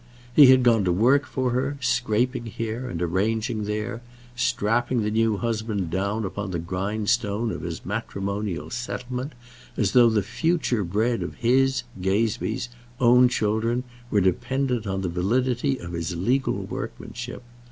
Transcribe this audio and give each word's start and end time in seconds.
He 0.35 0.47
had 0.47 0.63
gone 0.63 0.83
to 0.85 0.91
work 0.91 1.27
for 1.27 1.51
her, 1.51 1.77
scraping 1.79 2.47
here 2.47 2.89
and 2.89 2.99
arranging 3.03 3.65
there, 3.65 4.01
strapping 4.35 5.03
the 5.03 5.11
new 5.11 5.37
husband 5.37 5.91
down 5.91 6.25
upon 6.25 6.49
the 6.49 6.57
grindstone 6.57 7.51
of 7.51 7.61
his 7.61 7.85
matrimonial 7.85 8.71
settlement, 8.71 9.33
as 9.77 9.91
though 9.91 10.09
the 10.09 10.23
future 10.23 10.83
bread 10.83 11.21
of 11.21 11.35
his, 11.35 11.83
Gazebee's, 12.01 12.69
own 12.99 13.29
children 13.29 13.83
were 14.09 14.21
dependent 14.21 14.87
on 14.87 15.01
the 15.01 15.07
validity 15.07 15.77
of 15.79 15.91
his 15.93 16.15
legal 16.15 16.63
workmanship. 16.63 17.43